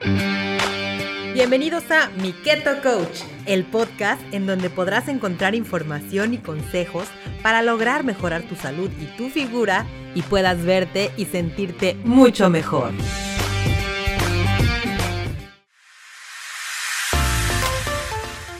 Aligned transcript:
Bienvenidos 0.00 1.90
a 1.90 2.08
Mi 2.22 2.32
Keto 2.32 2.80
Coach, 2.82 3.22
el 3.46 3.64
podcast 3.64 4.22
en 4.32 4.46
donde 4.46 4.70
podrás 4.70 5.08
encontrar 5.08 5.56
información 5.56 6.34
y 6.34 6.38
consejos 6.38 7.08
para 7.42 7.62
lograr 7.62 8.04
mejorar 8.04 8.42
tu 8.42 8.54
salud 8.54 8.90
y 9.00 9.06
tu 9.16 9.28
figura 9.28 9.86
y 10.14 10.22
puedas 10.22 10.64
verte 10.64 11.10
y 11.16 11.24
sentirte 11.24 11.96
mucho 12.04 12.48
mejor. 12.48 12.92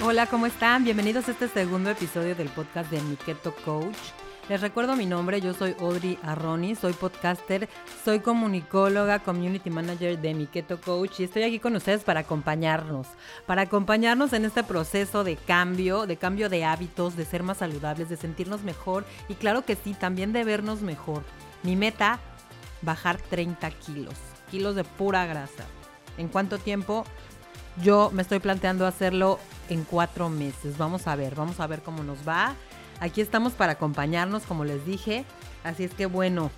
Hola, 0.02 0.27
¿cómo 0.27 0.46
están? 0.46 0.84
Bienvenidos 0.84 1.29
a 1.29 1.32
este 1.32 1.48
segundo 1.48 1.91
episodio 1.91 2.34
del 2.34 2.48
podcast 2.48 2.91
de 2.91 3.00
Mi 3.02 3.16
Keto 3.16 3.55
Coach. 3.64 3.96
Les 4.49 4.62
recuerdo 4.62 4.96
mi 4.96 5.05
nombre, 5.05 5.43
yo 5.43 5.53
soy 5.53 5.77
Audrey 5.79 6.19
Arroni, 6.23 6.75
soy 6.75 6.95
podcaster, 6.95 7.69
soy 8.03 8.21
comunicóloga, 8.21 9.19
community 9.19 9.69
manager 9.69 10.19
de 10.19 10.32
Mi 10.32 10.46
Keto 10.46 10.81
Coach 10.81 11.21
y 11.21 11.25
estoy 11.25 11.43
aquí 11.43 11.59
con 11.59 11.77
ustedes 11.77 12.03
para 12.03 12.21
acompañarnos, 12.21 13.07
para 13.45 13.63
acompañarnos 13.63 14.32
en 14.32 14.46
este 14.46 14.64
proceso 14.64 15.22
de 15.22 15.36
cambio, 15.36 16.07
de 16.07 16.17
cambio 16.17 16.49
de 16.49 16.64
hábitos, 16.64 17.14
de 17.14 17.27
ser 17.27 17.43
más 17.43 17.58
saludables, 17.58 18.08
de 18.08 18.17
sentirnos 18.17 18.63
mejor 18.63 19.05
y 19.29 19.35
claro 19.35 19.67
que 19.67 19.77
sí, 19.77 19.93
también 19.93 20.32
de 20.32 20.45
vernos 20.45 20.80
mejor. 20.80 21.25
Mi 21.63 21.77
meta, 21.77 22.19
bajar 22.80 23.21
30 23.21 23.71
kilos, 23.72 24.14
kilos 24.50 24.75
de 24.75 24.85
pura 24.85 25.27
grasa. 25.27 25.67
¿En 26.17 26.29
cuánto 26.29 26.57
tiempo? 26.57 27.05
Yo 27.83 28.11
me 28.14 28.22
estoy 28.22 28.39
planteando 28.39 28.86
hacerlo 28.86 29.39
en 29.69 29.85
cuatro 29.85 30.30
meses. 30.30 30.79
Vamos 30.79 31.07
a 31.07 31.17
ver, 31.17 31.35
vamos 31.35 31.61
a 31.61 31.67
ver 31.67 31.83
cómo 31.83 32.03
nos 32.03 32.27
va. 32.27 32.56
Aquí 33.00 33.20
estamos 33.20 33.52
para 33.52 33.72
acompañarnos, 33.72 34.42
como 34.42 34.64
les 34.64 34.84
dije. 34.84 35.25
Así 35.64 35.84
es 35.84 35.94
que 35.94 36.06
bueno, 36.06 36.50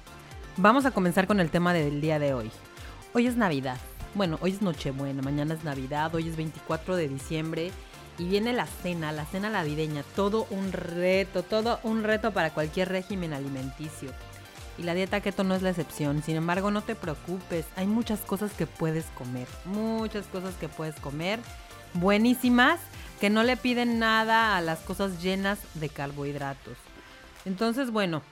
vamos 0.56 0.86
a 0.86 0.90
comenzar 0.90 1.26
con 1.26 1.40
el 1.40 1.50
tema 1.50 1.72
del 1.72 2.00
día 2.00 2.18
de 2.18 2.32
hoy. 2.32 2.50
Hoy 3.12 3.26
es 3.26 3.36
Navidad. 3.36 3.76
Bueno, 4.14 4.38
hoy 4.40 4.52
es 4.52 4.62
Nochebuena, 4.62 5.22
mañana 5.22 5.54
es 5.54 5.64
Navidad, 5.64 6.14
hoy 6.14 6.28
es 6.28 6.36
24 6.36 6.96
de 6.96 7.08
diciembre 7.08 7.70
y 8.18 8.28
viene 8.28 8.52
la 8.52 8.66
cena, 8.66 9.12
la 9.12 9.24
cena 9.24 9.50
navideña. 9.50 10.02
Todo 10.16 10.46
un 10.50 10.72
reto, 10.72 11.42
todo 11.42 11.78
un 11.82 12.02
reto 12.04 12.32
para 12.32 12.50
cualquier 12.50 12.88
régimen 12.88 13.32
alimenticio. 13.32 14.10
Y 14.78 14.82
la 14.82 14.94
dieta 14.94 15.20
keto 15.20 15.44
no 15.44 15.54
es 15.54 15.62
la 15.62 15.70
excepción. 15.70 16.22
Sin 16.22 16.36
embargo, 16.36 16.70
no 16.70 16.82
te 16.82 16.94
preocupes. 16.94 17.66
Hay 17.76 17.86
muchas 17.86 18.20
cosas 18.20 18.52
que 18.52 18.66
puedes 18.66 19.04
comer. 19.16 19.46
Muchas 19.66 20.26
cosas 20.26 20.54
que 20.54 20.68
puedes 20.68 20.94
comer. 20.96 21.38
Buenísimas 21.94 22.80
que 23.20 23.30
no 23.30 23.42
le 23.42 23.56
piden 23.56 23.98
nada 23.98 24.56
a 24.56 24.60
las 24.60 24.80
cosas 24.80 25.22
llenas 25.22 25.58
de 25.74 25.88
carbohidratos. 25.88 26.76
Entonces, 27.44 27.90
bueno, 27.90 28.22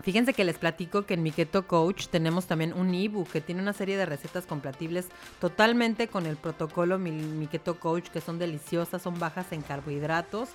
Fíjense 0.00 0.32
que 0.32 0.44
les 0.44 0.58
platico 0.58 1.04
que 1.06 1.14
en 1.14 1.24
mi 1.24 1.32
Coach 1.32 2.06
tenemos 2.06 2.46
también 2.46 2.72
un 2.72 2.94
ebook 2.94 3.28
que 3.28 3.40
tiene 3.40 3.60
una 3.60 3.72
serie 3.72 3.96
de 3.96 4.06
recetas 4.06 4.46
compatibles 4.46 5.08
totalmente 5.40 6.06
con 6.06 6.26
el 6.26 6.36
protocolo 6.36 6.98
mi, 6.98 7.48
Coach 7.80 8.08
que 8.08 8.20
son 8.20 8.38
deliciosas, 8.38 9.02
son 9.02 9.18
bajas 9.18 9.50
en 9.50 9.60
carbohidratos 9.60 10.50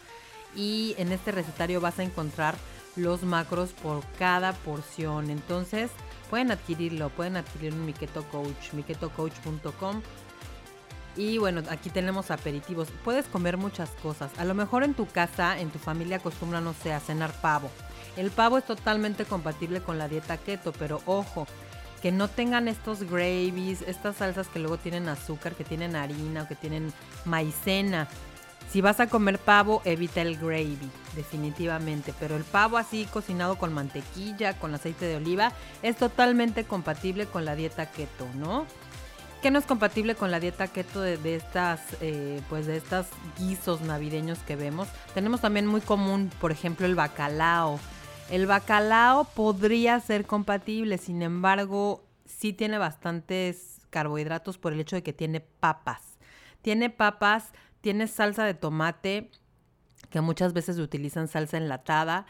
y 0.55 0.95
en 0.97 1.11
este 1.11 1.33
recetario 1.33 1.81
vas 1.81 1.99
a 1.99 2.03
encontrar 2.03 2.55
los 2.95 3.23
macros 3.23 3.71
por 3.71 4.03
cada 4.17 4.53
porción. 4.53 5.29
Entonces 5.29 5.91
pueden 6.29 6.51
adquirirlo, 6.51 7.09
pueden 7.09 7.35
adquirirlo 7.35 7.79
en 7.79 7.85
mi 7.85 7.93
Keto 7.93 8.23
Coach, 8.29 8.71
miketocoach.com 8.71 10.01
y 11.15 11.37
bueno, 11.37 11.61
aquí 11.69 11.89
tenemos 11.89 12.31
aperitivos. 12.31 12.89
Puedes 13.03 13.25
comer 13.27 13.57
muchas 13.57 13.89
cosas. 14.01 14.31
A 14.37 14.45
lo 14.45 14.53
mejor 14.53 14.83
en 14.83 14.93
tu 14.93 15.07
casa, 15.07 15.59
en 15.59 15.69
tu 15.69 15.79
familia 15.79 16.17
acostumbra, 16.17 16.61
no 16.61 16.73
sé, 16.73 16.93
a 16.93 16.99
cenar 16.99 17.31
pavo. 17.41 17.69
El 18.17 18.31
pavo 18.31 18.57
es 18.57 18.65
totalmente 18.65 19.25
compatible 19.25 19.81
con 19.81 19.97
la 19.97 20.07
dieta 20.07 20.37
keto, 20.37 20.71
pero 20.73 21.01
ojo, 21.05 21.47
que 22.01 22.11
no 22.11 22.27
tengan 22.27 22.67
estos 22.67 23.03
gravies, 23.03 23.81
estas 23.81 24.17
salsas 24.17 24.47
que 24.47 24.59
luego 24.59 24.77
tienen 24.77 25.07
azúcar, 25.07 25.55
que 25.55 25.63
tienen 25.63 25.95
harina 25.95 26.43
o 26.43 26.47
que 26.47 26.55
tienen 26.55 26.93
maicena. 27.25 28.07
Si 28.69 28.81
vas 28.81 28.99
a 28.99 29.07
comer 29.07 29.39
pavo, 29.39 29.81
evita 29.85 30.21
el 30.21 30.37
gravy, 30.37 30.89
definitivamente. 31.15 32.13
Pero 32.19 32.35
el 32.35 32.43
pavo 32.43 32.77
así 32.77 33.05
cocinado 33.05 33.57
con 33.57 33.73
mantequilla, 33.73 34.57
con 34.57 34.73
aceite 34.73 35.05
de 35.05 35.17
oliva, 35.17 35.51
es 35.83 35.95
totalmente 35.95 36.63
compatible 36.63 37.27
con 37.27 37.45
la 37.45 37.55
dieta 37.55 37.85
keto, 37.91 38.27
¿no? 38.35 38.65
Que 39.43 39.51
no 39.51 39.59
es 39.59 39.65
compatible 39.65 40.15
con 40.15 40.31
la 40.31 40.39
dieta 40.39 40.69
keto 40.69 41.01
de, 41.01 41.35
estas, 41.35 41.81
eh, 41.99 42.39
pues 42.47 42.65
de 42.65 42.77
estos 42.77 43.07
guisos 43.37 43.81
navideños 43.81 44.39
que 44.39 44.55
vemos. 44.55 44.87
Tenemos 45.13 45.41
también 45.41 45.67
muy 45.67 45.81
común, 45.81 46.31
por 46.39 46.53
ejemplo, 46.53 46.85
el 46.85 46.95
bacalao. 46.95 47.77
El 48.31 48.47
bacalao 48.47 49.25
podría 49.25 49.99
ser 49.99 50.25
compatible, 50.25 50.97
sin 50.97 51.21
embargo, 51.21 52.05
sí 52.25 52.53
tiene 52.53 52.77
bastantes 52.77 53.81
carbohidratos 53.89 54.57
por 54.57 54.71
el 54.71 54.79
hecho 54.79 54.95
de 54.95 55.03
que 55.03 55.11
tiene 55.11 55.41
papas. 55.41 56.17
Tiene 56.61 56.89
papas, 56.89 57.51
tiene 57.81 58.07
salsa 58.07 58.45
de 58.45 58.53
tomate, 58.53 59.29
que 60.09 60.21
muchas 60.21 60.53
veces 60.53 60.79
utilizan 60.79 61.27
salsa 61.27 61.57
enlatada. 61.57 62.27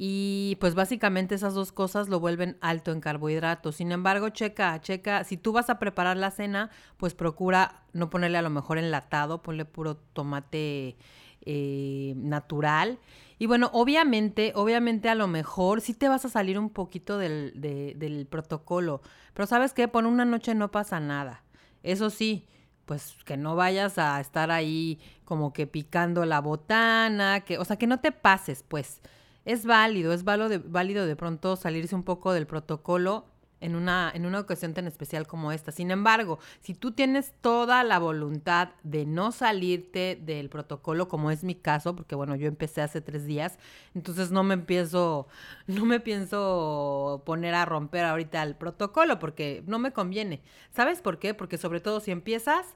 Y 0.00 0.56
pues 0.60 0.76
básicamente 0.76 1.34
esas 1.34 1.54
dos 1.54 1.72
cosas 1.72 2.08
lo 2.08 2.20
vuelven 2.20 2.56
alto 2.60 2.92
en 2.92 3.00
carbohidratos. 3.00 3.74
Sin 3.74 3.90
embargo, 3.90 4.28
checa, 4.28 4.80
checa, 4.80 5.24
si 5.24 5.36
tú 5.36 5.50
vas 5.50 5.70
a 5.70 5.80
preparar 5.80 6.16
la 6.16 6.30
cena, 6.30 6.70
pues 6.98 7.14
procura 7.14 7.82
no 7.92 8.08
ponerle 8.08 8.38
a 8.38 8.42
lo 8.42 8.48
mejor 8.48 8.78
enlatado, 8.78 9.42
ponle 9.42 9.64
puro 9.64 9.96
tomate 9.96 10.96
eh, 11.44 12.14
natural. 12.16 13.00
Y 13.40 13.46
bueno, 13.46 13.70
obviamente, 13.72 14.52
obviamente 14.54 15.08
a 15.08 15.16
lo 15.16 15.26
mejor 15.26 15.80
sí 15.80 15.94
te 15.94 16.08
vas 16.08 16.24
a 16.24 16.28
salir 16.28 16.60
un 16.60 16.70
poquito 16.70 17.18
del, 17.18 17.54
del 17.56 18.26
protocolo. 18.26 19.02
Pero 19.34 19.46
sabes 19.48 19.74
qué, 19.74 19.88
por 19.88 20.06
una 20.06 20.24
noche 20.24 20.54
no 20.54 20.70
pasa 20.70 21.00
nada. 21.00 21.42
Eso 21.82 22.10
sí, 22.10 22.46
pues 22.84 23.16
que 23.24 23.36
no 23.36 23.56
vayas 23.56 23.98
a 23.98 24.20
estar 24.20 24.52
ahí 24.52 25.00
como 25.24 25.52
que 25.52 25.66
picando 25.66 26.24
la 26.24 26.40
botana, 26.40 27.40
que, 27.40 27.58
o 27.58 27.64
sea, 27.64 27.76
que 27.76 27.88
no 27.88 27.98
te 27.98 28.12
pases, 28.12 28.64
pues 28.66 29.02
es 29.44 29.64
válido, 29.64 30.12
es 30.12 30.24
válido 30.24 30.48
de, 30.48 30.58
válido 30.58 31.06
de 31.06 31.16
pronto 31.16 31.56
salirse 31.56 31.94
un 31.94 32.02
poco 32.02 32.32
del 32.32 32.46
protocolo 32.46 33.26
en 33.60 33.74
una, 33.74 34.10
en 34.14 34.26
una 34.26 34.40
ocasión 34.40 34.74
tan 34.74 34.86
especial 34.86 35.26
como 35.26 35.52
esta. 35.52 35.72
Sin 35.72 35.90
embargo, 35.90 36.38
si 36.60 36.74
tú 36.74 36.92
tienes 36.92 37.32
toda 37.40 37.82
la 37.84 37.98
voluntad 37.98 38.70
de 38.82 39.06
no 39.06 39.32
salirte 39.32 40.18
del 40.20 40.48
protocolo, 40.48 41.08
como 41.08 41.30
es 41.30 41.44
mi 41.44 41.54
caso, 41.54 41.96
porque 41.96 42.14
bueno, 42.14 42.36
yo 42.36 42.46
empecé 42.46 42.82
hace 42.82 43.00
tres 43.00 43.26
días, 43.26 43.58
entonces 43.94 44.30
no 44.30 44.42
me 44.44 44.54
empiezo, 44.54 45.28
no 45.66 45.84
me 45.84 46.00
pienso 46.00 47.22
poner 47.26 47.54
a 47.54 47.64
romper 47.64 48.04
ahorita 48.04 48.42
el 48.42 48.54
protocolo, 48.54 49.18
porque 49.18 49.62
no 49.66 49.78
me 49.78 49.92
conviene. 49.92 50.42
¿Sabes 50.70 51.00
por 51.00 51.18
qué? 51.18 51.34
Porque 51.34 51.58
sobre 51.58 51.80
todo 51.80 52.00
si 52.00 52.10
empiezas... 52.10 52.66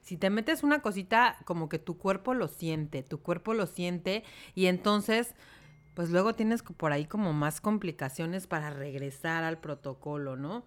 Si 0.00 0.16
te 0.16 0.30
metes 0.30 0.62
una 0.62 0.80
cosita, 0.80 1.36
como 1.44 1.68
que 1.68 1.78
tu 1.78 1.98
cuerpo 1.98 2.32
lo 2.32 2.48
siente, 2.48 3.02
tu 3.02 3.20
cuerpo 3.20 3.52
lo 3.52 3.66
siente 3.66 4.24
y 4.54 4.64
entonces 4.64 5.34
pues 5.98 6.10
luego 6.10 6.32
tienes 6.32 6.62
por 6.62 6.92
ahí 6.92 7.06
como 7.06 7.32
más 7.32 7.60
complicaciones 7.60 8.46
para 8.46 8.70
regresar 8.70 9.42
al 9.42 9.58
protocolo, 9.58 10.36
¿no? 10.36 10.64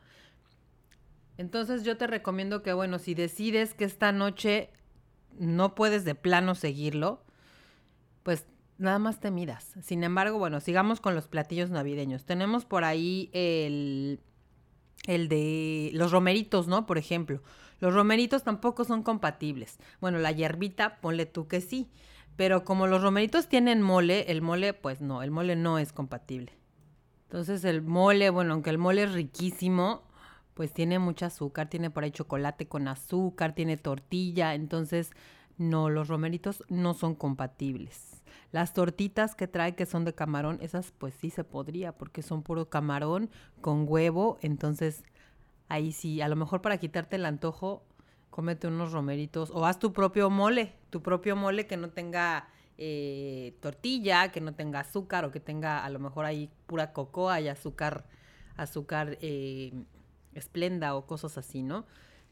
Entonces 1.37 1.85
yo 1.85 1.95
te 1.95 2.05
recomiendo 2.05 2.61
que, 2.63 2.73
bueno, 2.73 2.99
si 2.99 3.13
decides 3.13 3.73
que 3.73 3.85
esta 3.85 4.11
noche 4.11 4.71
no 5.39 5.73
puedes 5.73 6.03
de 6.03 6.15
plano 6.15 6.53
seguirlo, 6.53 7.23
pues 8.23 8.45
nada 8.77 8.99
más 8.99 9.21
te 9.21 9.31
miras. 9.31 9.73
Sin 9.81 10.03
embargo, 10.03 10.37
bueno, 10.37 10.59
sigamos 10.59 10.99
con 10.99 11.15
los 11.15 11.29
platillos 11.29 11.69
navideños. 11.69 12.25
Tenemos 12.25 12.65
por 12.65 12.83
ahí 12.83 13.29
el, 13.31 14.19
el 15.07 15.29
de 15.29 15.91
los 15.93 16.11
romeritos, 16.11 16.67
¿no? 16.67 16.85
Por 16.85 16.97
ejemplo. 16.97 17.41
Los 17.79 17.93
romeritos 17.93 18.43
tampoco 18.43 18.83
son 18.83 19.01
compatibles. 19.01 19.79
Bueno, 20.01 20.17
la 20.17 20.33
hierbita, 20.33 20.99
ponle 20.99 21.25
tú 21.25 21.47
que 21.47 21.61
sí. 21.61 21.89
Pero 22.41 22.63
como 22.63 22.87
los 22.87 23.03
romeritos 23.03 23.47
tienen 23.47 23.83
mole, 23.83 24.31
el 24.31 24.41
mole, 24.41 24.73
pues 24.73 24.99
no, 24.99 25.21
el 25.21 25.29
mole 25.29 25.55
no 25.55 25.77
es 25.77 25.93
compatible. 25.93 26.53
Entonces 27.25 27.63
el 27.65 27.83
mole, 27.83 28.31
bueno, 28.31 28.53
aunque 28.53 28.71
el 28.71 28.79
mole 28.79 29.03
es 29.03 29.13
riquísimo, 29.13 30.01
pues 30.55 30.73
tiene 30.73 30.97
mucho 30.97 31.27
azúcar, 31.27 31.69
tiene 31.69 31.91
por 31.91 32.03
ahí 32.03 32.09
chocolate 32.09 32.67
con 32.67 32.87
azúcar, 32.87 33.53
tiene 33.53 33.77
tortilla, 33.77 34.55
entonces 34.55 35.11
no, 35.59 35.91
los 35.91 36.07
romeritos 36.07 36.63
no 36.67 36.95
son 36.95 37.13
compatibles. 37.13 38.23
Las 38.51 38.73
tortitas 38.73 39.35
que 39.35 39.47
trae 39.47 39.75
que 39.75 39.85
son 39.85 40.03
de 40.03 40.15
camarón, 40.15 40.57
esas 40.61 40.91
pues 40.97 41.13
sí 41.13 41.29
se 41.29 41.43
podría 41.43 41.91
porque 41.91 42.23
son 42.23 42.41
puro 42.41 42.69
camarón 42.69 43.29
con 43.61 43.85
huevo, 43.87 44.39
entonces 44.41 45.03
ahí 45.69 45.91
sí, 45.91 46.21
a 46.21 46.27
lo 46.27 46.35
mejor 46.35 46.63
para 46.63 46.79
quitarte 46.79 47.17
el 47.17 47.25
antojo 47.25 47.83
cómete 48.31 48.67
unos 48.67 48.91
romeritos 48.93 49.51
o 49.51 49.65
haz 49.65 49.77
tu 49.77 49.93
propio 49.93 50.31
mole, 50.31 50.73
tu 50.89 51.03
propio 51.03 51.35
mole 51.35 51.67
que 51.67 51.77
no 51.77 51.89
tenga 51.91 52.47
eh, 52.77 53.55
tortilla, 53.59 54.31
que 54.31 54.41
no 54.41 54.55
tenga 54.55 54.79
azúcar 54.79 55.25
o 55.25 55.31
que 55.31 55.39
tenga 55.39 55.85
a 55.85 55.89
lo 55.89 55.99
mejor 55.99 56.25
ahí 56.25 56.49
pura 56.65 56.93
cocoa 56.93 57.39
y 57.39 57.49
azúcar, 57.49 58.05
azúcar 58.55 59.19
eh, 59.21 59.71
esplenda 60.33 60.95
o 60.95 61.05
cosas 61.05 61.37
así, 61.37 61.61
¿no? 61.61 61.85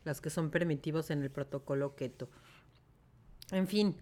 Las 0.06 0.22
que 0.22 0.32
son 0.32 0.50
permitidos 0.50 1.12
en 1.12 1.22
el 1.22 1.30
protocolo 1.30 1.96
keto. 1.96 2.30
En 3.52 3.68
fin, 3.68 3.98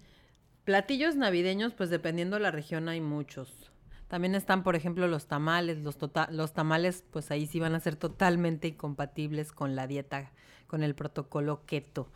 platillos 0.63 1.15
navideños, 1.15 1.73
pues 1.73 1.89
dependiendo 1.89 2.35
de 2.35 2.44
la 2.44 2.51
región 2.51 2.88
hay 2.88 3.01
muchos. 3.01 3.71
También 4.07 4.36
están, 4.36 4.63
por 4.63 4.75
ejemplo, 4.75 5.07
los 5.07 5.27
tamales. 5.27 5.80
Los, 5.80 5.98
tota-, 5.98 6.30
los 6.31 6.54
tamales, 6.54 7.04
pues 7.12 7.31
ahí 7.31 7.45
sí 7.45 7.59
van 7.59 7.75
a 7.75 7.80
ser 7.80 7.95
totalmente 7.95 8.68
incompatibles 8.69 9.51
con 9.51 9.75
la 9.75 9.88
dieta, 9.88 10.31
con 10.68 10.83
el 10.83 10.95
protocolo 10.95 11.65
keto. 11.65 12.09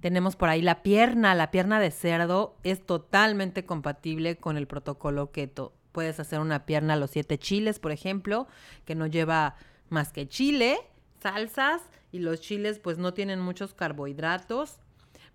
Tenemos 0.00 0.36
por 0.36 0.48
ahí 0.48 0.62
la 0.62 0.82
pierna. 0.82 1.34
La 1.34 1.50
pierna 1.50 1.80
de 1.80 1.90
cerdo 1.90 2.56
es 2.62 2.84
totalmente 2.84 3.64
compatible 3.64 4.36
con 4.36 4.56
el 4.56 4.66
protocolo 4.66 5.30
keto. 5.32 5.72
Puedes 5.92 6.20
hacer 6.20 6.40
una 6.40 6.64
pierna 6.64 6.94
a 6.94 6.96
los 6.96 7.10
siete 7.10 7.38
chiles, 7.38 7.78
por 7.78 7.92
ejemplo, 7.92 8.46
que 8.84 8.94
no 8.94 9.06
lleva 9.06 9.56
más 9.90 10.12
que 10.12 10.26
chile, 10.26 10.78
salsas 11.20 11.82
y 12.12 12.18
los 12.18 12.40
chiles 12.40 12.78
pues 12.78 12.98
no 12.98 13.14
tienen 13.14 13.40
muchos 13.40 13.74
carbohidratos 13.74 14.78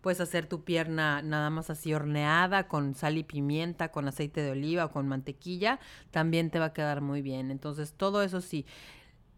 Puedes 0.07 0.21
hacer 0.21 0.45
tu 0.45 0.63
pierna 0.63 1.21
nada 1.21 1.49
más 1.49 1.69
así 1.69 1.93
horneada 1.93 2.69
con 2.69 2.95
sal 2.95 3.17
y 3.17 3.25
pimienta, 3.25 3.91
con 3.91 4.07
aceite 4.07 4.41
de 4.41 4.51
oliva 4.51 4.85
o 4.85 4.91
con 4.93 5.05
mantequilla. 5.05 5.81
También 6.11 6.49
te 6.49 6.59
va 6.59 6.67
a 6.67 6.73
quedar 6.73 7.01
muy 7.01 7.21
bien. 7.21 7.51
Entonces, 7.51 7.91
todo 7.91 8.23
eso 8.23 8.39
sí. 8.39 8.65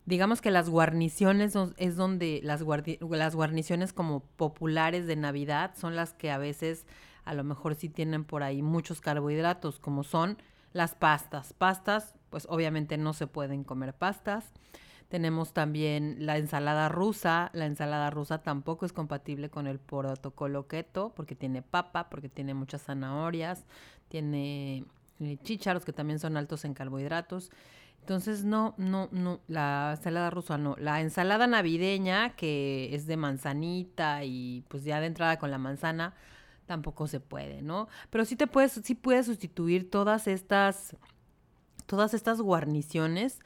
Digamos 0.05 0.41
que 0.41 0.51
las 0.51 0.69
guarniciones 0.69 1.55
es 1.77 1.95
donde 1.95 2.41
las, 2.43 2.63
las 3.09 3.35
guarniciones 3.35 3.93
como 3.93 4.19
populares 4.19 5.07
de 5.07 5.15
Navidad 5.15 5.71
son 5.75 5.95
las 5.95 6.13
que 6.13 6.29
a 6.29 6.37
veces 6.37 6.85
a 7.25 7.33
lo 7.33 7.43
mejor 7.43 7.73
sí 7.73 7.89
tienen 7.89 8.23
por 8.23 8.43
ahí 8.43 8.61
muchos 8.61 9.01
carbohidratos, 9.01 9.79
como 9.79 10.03
son 10.03 10.37
las 10.71 10.93
pastas. 10.93 11.51
Pastas, 11.53 12.13
pues 12.29 12.45
obviamente 12.47 12.95
no 12.99 13.13
se 13.13 13.25
pueden 13.25 13.63
comer 13.63 13.95
pastas. 13.95 14.45
Tenemos 15.09 15.53
también 15.53 16.17
la 16.19 16.37
ensalada 16.37 16.87
rusa. 16.87 17.49
La 17.53 17.65
ensalada 17.65 18.11
rusa 18.11 18.43
tampoco 18.43 18.85
es 18.85 18.93
compatible 18.93 19.49
con 19.49 19.65
el 19.65 19.79
protocolo 19.79 20.67
keto 20.67 21.11
porque 21.15 21.35
tiene 21.35 21.63
papa, 21.63 22.09
porque 22.09 22.29
tiene 22.29 22.53
muchas 22.53 22.83
zanahorias, 22.83 23.65
tiene 24.07 24.85
eh, 25.19 25.37
chícharos 25.43 25.83
que 25.83 25.93
también 25.93 26.19
son 26.19 26.37
altos 26.37 26.63
en 26.63 26.75
carbohidratos. 26.75 27.49
Entonces, 28.01 28.43
no, 28.43 28.75
no, 28.77 29.09
no, 29.11 29.39
la 29.47 29.95
ensalada 29.97 30.29
rusa 30.29 30.59
no. 30.59 30.75
La 30.77 31.01
ensalada 31.01 31.47
navideña, 31.47 32.35
que 32.35 32.93
es 32.93 33.07
de 33.07 33.17
manzanita 33.17 34.23
y 34.23 34.63
pues 34.67 34.83
ya 34.83 34.99
de 34.99 35.07
entrada 35.07 35.39
con 35.39 35.49
la 35.49 35.57
manzana, 35.57 36.13
tampoco 36.67 37.07
se 37.07 37.19
puede, 37.19 37.63
¿no? 37.63 37.87
Pero 38.11 38.25
sí 38.25 38.35
te 38.35 38.45
puedes, 38.45 38.73
sí 38.73 38.93
puedes 38.93 39.25
sustituir 39.25 39.89
todas 39.89 40.27
estas, 40.27 40.95
todas 41.87 42.13
estas 42.13 42.41
guarniciones 42.41 43.39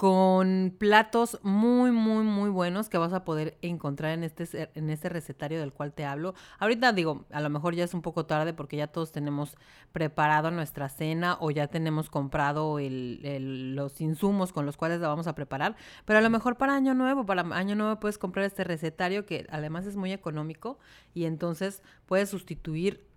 con 0.00 0.74
platos 0.78 1.38
muy, 1.42 1.90
muy, 1.90 2.24
muy 2.24 2.48
buenos 2.48 2.88
que 2.88 2.96
vas 2.96 3.12
a 3.12 3.22
poder 3.22 3.58
encontrar 3.60 4.12
en 4.12 4.24
este, 4.24 4.70
en 4.74 4.88
este 4.88 5.10
recetario 5.10 5.60
del 5.60 5.74
cual 5.74 5.92
te 5.92 6.06
hablo. 6.06 6.32
Ahorita 6.58 6.94
digo, 6.94 7.26
a 7.30 7.42
lo 7.42 7.50
mejor 7.50 7.74
ya 7.74 7.84
es 7.84 7.92
un 7.92 8.00
poco 8.00 8.24
tarde 8.24 8.54
porque 8.54 8.78
ya 8.78 8.86
todos 8.86 9.12
tenemos 9.12 9.58
preparado 9.92 10.50
nuestra 10.50 10.88
cena 10.88 11.36
o 11.38 11.50
ya 11.50 11.66
tenemos 11.66 12.08
comprado 12.08 12.78
los 12.80 14.00
insumos 14.00 14.54
con 14.54 14.64
los 14.64 14.78
cuales 14.78 15.00
la 15.00 15.08
vamos 15.08 15.26
a 15.26 15.34
preparar, 15.34 15.76
pero 16.06 16.18
a 16.18 16.22
lo 16.22 16.30
mejor 16.30 16.56
para 16.56 16.74
año 16.74 16.94
nuevo, 16.94 17.26
para 17.26 17.42
año 17.54 17.74
nuevo 17.74 18.00
puedes 18.00 18.16
comprar 18.16 18.46
este 18.46 18.64
recetario 18.64 19.26
que 19.26 19.46
además 19.50 19.84
es 19.84 19.96
muy 19.96 20.12
económico 20.12 20.78
y 21.12 21.26
entonces 21.26 21.82
puedes 22.06 22.30
sustituir 22.30 23.09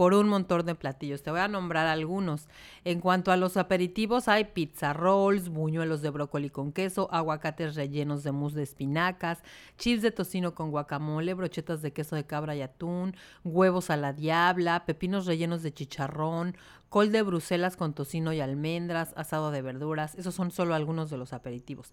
por 0.00 0.14
un 0.14 0.30
montón 0.30 0.64
de 0.64 0.74
platillos. 0.74 1.22
Te 1.22 1.30
voy 1.30 1.40
a 1.40 1.48
nombrar 1.48 1.86
algunos. 1.86 2.48
En 2.86 3.00
cuanto 3.00 3.32
a 3.32 3.36
los 3.36 3.58
aperitivos, 3.58 4.28
hay 4.28 4.44
pizza 4.44 4.94
rolls, 4.94 5.50
buñuelos 5.50 6.00
de 6.00 6.08
brócoli 6.08 6.48
con 6.48 6.72
queso, 6.72 7.12
aguacates 7.12 7.74
rellenos 7.74 8.22
de 8.22 8.32
mousse 8.32 8.54
de 8.54 8.62
espinacas, 8.62 9.42
chips 9.76 10.00
de 10.00 10.10
tocino 10.10 10.54
con 10.54 10.70
guacamole, 10.70 11.34
brochetas 11.34 11.82
de 11.82 11.92
queso 11.92 12.16
de 12.16 12.24
cabra 12.24 12.56
y 12.56 12.62
atún, 12.62 13.14
huevos 13.44 13.90
a 13.90 13.98
la 13.98 14.14
diabla, 14.14 14.86
pepinos 14.86 15.26
rellenos 15.26 15.62
de 15.62 15.74
chicharrón, 15.74 16.56
col 16.90 17.12
de 17.12 17.22
Bruselas 17.22 17.76
con 17.76 17.94
tocino 17.94 18.32
y 18.32 18.40
almendras, 18.40 19.14
asado 19.16 19.52
de 19.52 19.62
verduras. 19.62 20.16
Esos 20.16 20.34
son 20.34 20.50
solo 20.50 20.74
algunos 20.74 21.08
de 21.08 21.16
los 21.16 21.32
aperitivos. 21.32 21.92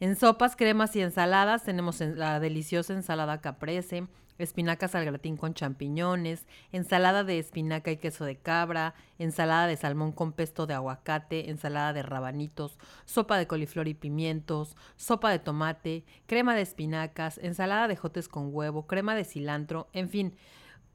En 0.00 0.16
sopas, 0.16 0.56
cremas 0.56 0.96
y 0.96 1.02
ensaladas 1.02 1.64
tenemos 1.64 2.00
la 2.00 2.40
deliciosa 2.40 2.94
ensalada 2.94 3.42
caprese, 3.42 4.08
espinacas 4.38 4.94
al 4.94 5.04
gratín 5.04 5.36
con 5.36 5.52
champiñones, 5.52 6.46
ensalada 6.72 7.24
de 7.24 7.38
espinaca 7.38 7.90
y 7.90 7.98
queso 7.98 8.24
de 8.24 8.38
cabra, 8.38 8.94
ensalada 9.18 9.66
de 9.66 9.76
salmón 9.76 10.12
con 10.12 10.32
pesto 10.32 10.66
de 10.66 10.74
aguacate, 10.74 11.50
ensalada 11.50 11.92
de 11.92 12.02
rabanitos, 12.02 12.78
sopa 13.04 13.36
de 13.36 13.46
coliflor 13.46 13.86
y 13.86 13.94
pimientos, 13.94 14.76
sopa 14.96 15.30
de 15.30 15.40
tomate, 15.40 16.04
crema 16.26 16.54
de 16.54 16.62
espinacas, 16.62 17.36
ensalada 17.42 17.86
de 17.86 17.96
jotes 17.96 18.28
con 18.28 18.48
huevo, 18.54 18.86
crema 18.86 19.14
de 19.14 19.24
cilantro, 19.24 19.88
en 19.92 20.08
fin. 20.08 20.36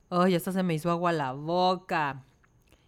¡Ay, 0.09 0.33
esto 0.33 0.51
se 0.51 0.63
me 0.63 0.73
hizo 0.73 0.89
agua 0.89 1.11
a 1.11 1.13
la 1.13 1.33
boca! 1.33 2.23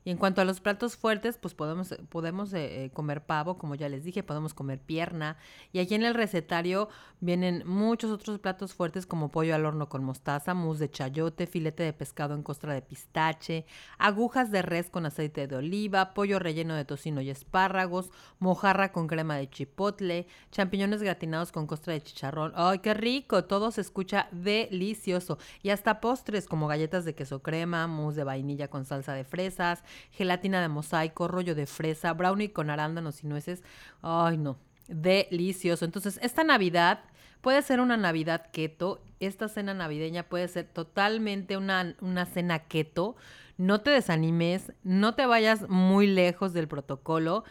Y 0.05 0.11
en 0.11 0.17
cuanto 0.17 0.39
a 0.39 0.45
los 0.45 0.61
platos 0.61 0.95
fuertes, 0.95 1.39
pues 1.39 1.55
podemos, 1.55 1.95
podemos 2.09 2.53
eh, 2.53 2.85
eh, 2.85 2.89
comer 2.91 3.25
pavo, 3.25 3.57
como 3.57 3.73
ya 3.73 3.89
les 3.89 4.03
dije, 4.03 4.21
podemos 4.21 4.53
comer 4.53 4.79
pierna. 4.79 5.35
Y 5.73 5.79
aquí 5.79 5.95
en 5.95 6.03
el 6.03 6.13
recetario 6.13 6.89
vienen 7.21 7.63
muchos 7.65 8.11
otros 8.11 8.37
platos 8.37 8.75
fuertes 8.75 9.07
como 9.07 9.31
pollo 9.31 9.55
al 9.55 9.65
horno 9.65 9.89
con 9.89 10.03
mostaza, 10.03 10.53
mousse 10.53 10.81
de 10.81 10.91
chayote, 10.91 11.47
filete 11.47 11.81
de 11.81 11.91
pescado 11.91 12.35
en 12.35 12.43
costra 12.43 12.75
de 12.75 12.83
pistache, 12.83 13.65
agujas 13.97 14.51
de 14.51 14.61
res 14.61 14.91
con 14.91 15.07
aceite 15.07 15.47
de 15.47 15.55
oliva, 15.55 16.13
pollo 16.13 16.37
relleno 16.37 16.75
de 16.75 16.85
tocino 16.85 17.19
y 17.21 17.31
espárragos, 17.31 18.11
mojarra 18.37 18.91
con 18.91 19.07
crema 19.07 19.37
de 19.37 19.49
chipotle, 19.49 20.27
champiñones 20.51 21.01
gratinados 21.01 21.51
con 21.51 21.65
costra 21.65 21.93
de 21.93 22.03
chicharrón. 22.03 22.53
¡Ay, 22.55 22.77
qué 22.79 22.93
rico! 22.93 23.45
Todo 23.45 23.71
se 23.71 23.81
escucha 23.81 24.27
delicioso. 24.31 25.39
Y 25.63 25.71
hasta 25.71 25.99
postres 25.99 26.45
como 26.45 26.67
galletas 26.67 27.05
de 27.05 27.15
queso 27.15 27.41
crema, 27.41 27.87
mousse 27.87 28.17
de 28.17 28.23
vainilla 28.23 28.67
con 28.67 28.85
salsa 28.85 29.13
de 29.13 29.23
fresas, 29.23 29.83
gelatina 30.11 30.61
de 30.61 30.67
mosaico, 30.67 31.27
rollo 31.27 31.55
de 31.55 31.65
fresa, 31.65 32.13
brownie 32.13 32.51
con 32.51 32.69
arándanos 32.69 33.23
y 33.23 33.27
nueces. 33.27 33.63
Ay, 34.01 34.37
no, 34.37 34.57
delicioso. 34.87 35.85
Entonces, 35.85 36.19
esta 36.21 36.43
Navidad 36.43 37.01
puede 37.41 37.61
ser 37.61 37.79
una 37.79 37.97
Navidad 37.97 38.47
keto. 38.51 39.01
Esta 39.19 39.47
cena 39.47 39.73
navideña 39.73 40.23
puede 40.23 40.47
ser 40.47 40.65
totalmente 40.65 41.57
una, 41.57 41.95
una 42.01 42.25
cena 42.25 42.59
keto. 42.59 43.15
No 43.57 43.81
te 43.81 43.91
desanimes, 43.91 44.73
no 44.83 45.15
te 45.15 45.25
vayas 45.25 45.69
muy 45.69 46.07
lejos 46.07 46.53
del 46.53 46.67
protocolo. 46.67 47.43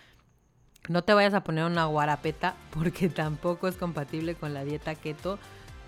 No 0.89 1.03
te 1.03 1.15
vayas 1.15 1.33
a 1.33 1.45
poner 1.45 1.65
una 1.65 1.87
guarapeta 1.87 2.57
porque 2.71 3.09
tampoco 3.09 3.69
es 3.69 3.77
compatible 3.77 4.35
con 4.35 4.53
la 4.53 4.65
dieta 4.65 4.95
keto. 4.95 5.39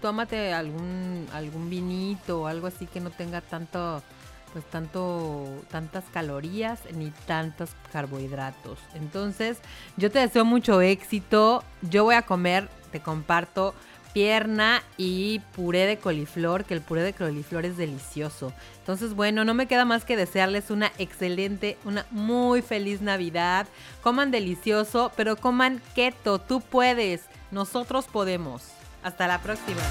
Tómate 0.01 0.53
algún, 0.53 1.27
algún 1.33 1.69
vinito 1.69 2.43
o 2.43 2.47
algo 2.47 2.67
así 2.67 2.87
que 2.87 3.01
no 3.01 3.11
tenga 3.11 3.41
tanto, 3.41 4.03
pues 4.57 4.65
tanto, 4.71 5.45
tantas 5.71 6.05
calorías 6.15 6.81
ni 6.95 7.11
tantos 7.27 7.69
carbohidratos. 7.93 8.79
Entonces, 8.95 9.59
yo 9.99 10.11
te 10.11 10.19
deseo 10.19 10.47
mucho 10.47 10.81
éxito. 10.81 11.63
Yo 11.83 12.05
voy 12.05 12.15
a 12.15 12.23
comer, 12.23 12.71
te 12.91 13.01
comparto 13.01 13.75
pierna 14.15 14.83
y 14.97 15.41
puré 15.55 15.85
de 15.85 15.99
coliflor, 15.99 16.65
que 16.65 16.73
el 16.73 16.81
puré 16.81 17.03
de 17.03 17.13
coliflor 17.13 17.67
es 17.67 17.77
delicioso. 17.77 18.55
Entonces, 18.79 19.13
bueno, 19.13 19.45
no 19.45 19.53
me 19.53 19.67
queda 19.67 19.85
más 19.85 20.07
que 20.07 20.17
desearles 20.17 20.71
una 20.71 20.91
excelente, 20.97 21.77
una 21.85 22.07
muy 22.11 22.63
feliz 22.63 23.03
Navidad. 23.03 23.67
Coman 24.03 24.31
delicioso, 24.31 25.13
pero 25.17 25.37
coman 25.37 25.83
keto, 25.95 26.39
tú 26.39 26.63
puedes, 26.63 27.25
nosotros 27.51 28.07
podemos. 28.07 28.63
Hasta 29.03 29.27
la 29.27 29.39
próxima. 29.43 29.83